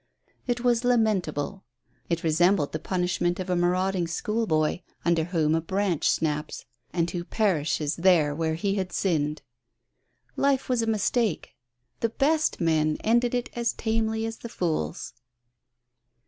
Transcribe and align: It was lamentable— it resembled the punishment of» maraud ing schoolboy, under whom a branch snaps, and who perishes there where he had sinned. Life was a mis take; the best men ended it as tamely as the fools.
It 0.47 0.61
was 0.63 0.83
lamentable— 0.83 1.63
it 2.09 2.23
resembled 2.23 2.71
the 2.71 2.79
punishment 2.79 3.39
of» 3.39 3.49
maraud 3.55 3.93
ing 3.93 4.07
schoolboy, 4.07 4.79
under 5.05 5.25
whom 5.25 5.53
a 5.53 5.61
branch 5.61 6.09
snaps, 6.09 6.65
and 6.91 7.07
who 7.11 7.23
perishes 7.23 7.97
there 7.97 8.33
where 8.33 8.55
he 8.55 8.73
had 8.77 8.91
sinned. 8.91 9.43
Life 10.35 10.67
was 10.69 10.81
a 10.81 10.87
mis 10.87 11.07
take; 11.11 11.53
the 11.99 12.09
best 12.09 12.59
men 12.59 12.97
ended 13.03 13.35
it 13.35 13.51
as 13.53 13.73
tamely 13.73 14.25
as 14.25 14.37
the 14.39 14.49
fools. 14.49 15.13